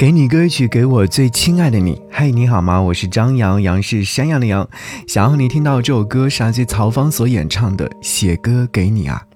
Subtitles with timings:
[0.00, 2.00] 给你歌曲，给我最亲爱的你。
[2.10, 2.80] 嗨，你好吗？
[2.80, 4.66] 我是张扬，杨是山羊的羊。
[5.06, 9.26] 想要你听到这首歌是来自曹芳所演唱的《写歌给你》啊。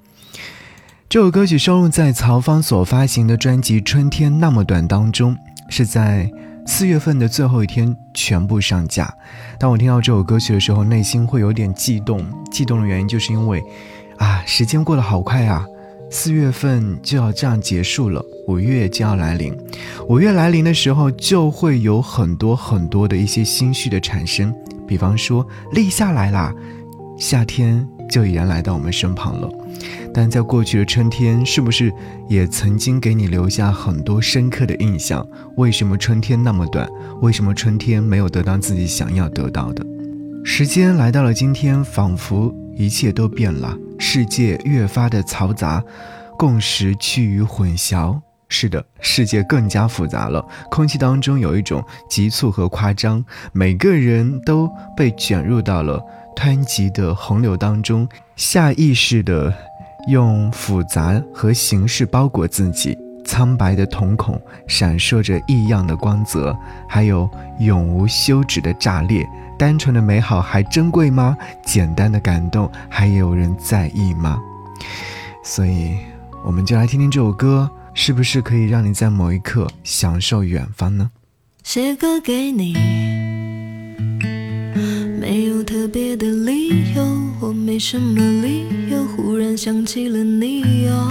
[1.06, 5.36] 这首歌曲收录在曹芳所发行的专辑《春天那么短》当中，
[5.68, 6.30] 是在
[6.66, 9.12] 四月份的最后一天全部上架。
[9.60, 12.24] 当我听到这首歌曲的时候，内心会有点悸动。
[12.50, 13.62] 悸动的原因就是因为，
[14.16, 15.66] 啊，时间过得好快啊。
[16.14, 19.52] 四月份就要这样结束了，五月就要来临。
[20.08, 24.54] 五月来临的时候，就会有很多很多的一些心绪的产生。
[24.86, 26.54] 比方说，立夏来啦，
[27.18, 29.50] 夏天就已然来到我们身旁了。
[30.14, 31.92] 但在过去的春天，是不是
[32.28, 35.26] 也曾经给你留下很多深刻的印象？
[35.56, 36.88] 为什么春天那么短？
[37.22, 39.84] 为什么春天没有得到自己想要得到的？
[40.44, 43.76] 时间来到了今天，仿佛一切都变了。
[43.98, 45.82] 世界越发的嘈杂，
[46.38, 48.20] 共识趋于混淆。
[48.48, 50.44] 是的，世界更加复杂了。
[50.70, 56.00] 空气当中有一种急促和夸张，每个人都被卷入到了
[56.36, 59.52] 湍急的洪流当中，下意识的
[60.08, 62.96] 用复杂和形式包裹自己。
[63.24, 66.56] 苍白的瞳孔闪烁着异样的光泽，
[66.88, 69.28] 还有永无休止的炸裂。
[69.56, 71.36] 单纯的美好还珍贵吗？
[71.64, 74.40] 简单的感动还有人在意吗？
[75.42, 75.96] 所以，
[76.44, 81.10] 我们就来听听这首歌，是不是可以让你在某一刻享受远方呢？
[81.62, 82.74] 写歌给你，
[85.20, 87.02] 没有特别的理由，
[87.40, 91.08] 我没什么理由，忽然想起了你啊，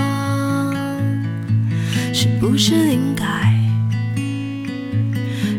[2.24, 3.26] 是不是应该？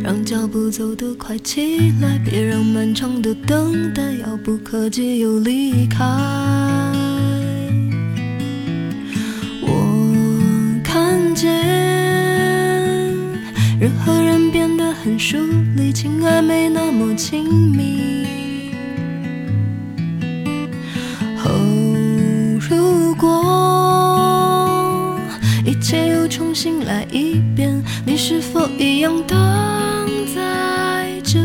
[0.03, 6.03] 让脚步走得快起来，别让漫长的等待遥不可及又离开。
[9.61, 11.53] 我看见
[13.79, 15.37] 人和人变得很疏
[15.77, 18.54] 离，情爱没那么亲密。
[26.87, 29.37] 来一遍，你是否一样等
[30.35, 31.39] 在这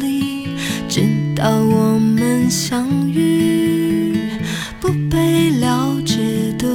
[0.00, 0.48] 里？
[0.88, 1.02] 直？
[1.36, 4.16] 到我们相遇，
[4.80, 6.66] 不被了解的，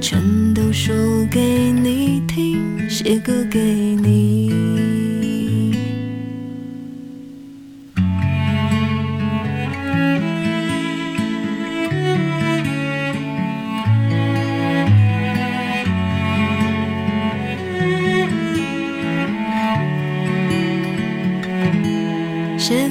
[0.00, 0.22] 全
[0.54, 0.94] 都说
[1.28, 4.51] 给你听，写歌给你。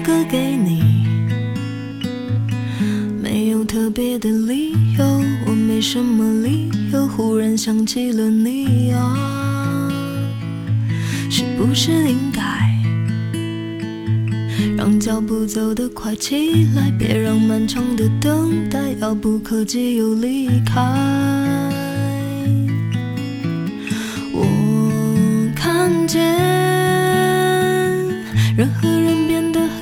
[0.03, 1.05] 歌给你，
[3.21, 5.05] 没有特别的理由，
[5.45, 9.89] 我没什么理由，忽然想起了你啊，
[11.29, 12.41] 是不是应该
[14.75, 20.81] 让脚步走得快起来，别让漫长的等待遥不可及又离开？
[24.33, 24.43] 我
[25.55, 26.23] 看见
[28.57, 28.87] 人和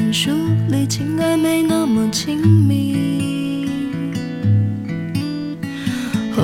[0.10, 0.14] 人。
[0.14, 0.32] 疏
[0.70, 3.68] 离，情爱没那么亲密。
[6.36, 6.42] 哦，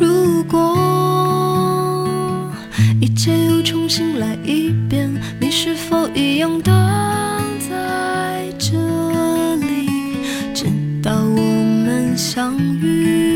[0.00, 2.08] 如果
[3.00, 6.74] 一切又重新来一遍，你是否一样等
[7.68, 8.76] 在这
[9.56, 9.88] 里，
[10.52, 10.66] 直
[11.02, 11.40] 到我
[11.84, 13.29] 们相遇？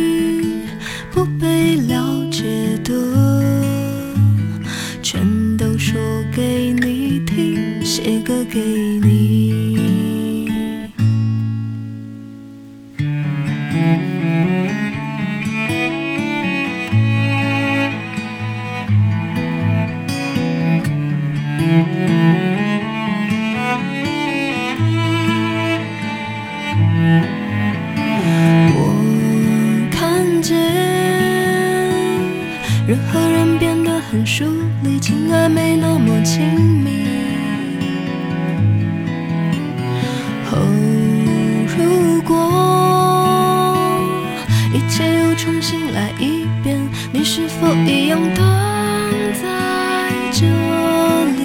[32.87, 34.45] 人和人变得很疏
[34.83, 36.91] 离，情爱没那么亲密。
[40.53, 40.55] 哦，
[41.79, 43.75] 如果
[44.71, 46.79] 一切又重新来一遍，
[47.11, 48.45] 你是否一样等
[49.33, 49.49] 在
[50.31, 50.47] 这
[51.39, 51.43] 里，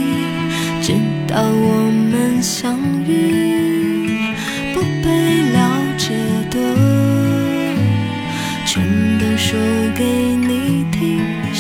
[0.82, 0.94] 直
[1.26, 2.78] 到我们相
[3.08, 3.49] 遇？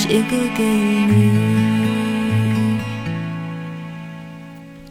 [0.10, 1.14] 写歌给你，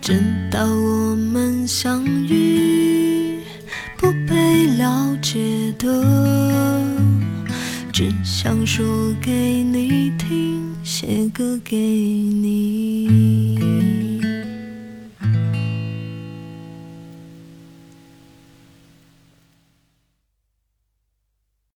[0.01, 3.41] 直到我们相遇。
[3.97, 6.87] 不被了解的，
[7.93, 10.73] 只想说给你听。
[10.85, 13.48] 写歌给你。